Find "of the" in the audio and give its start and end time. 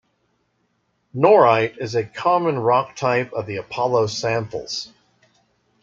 3.33-3.57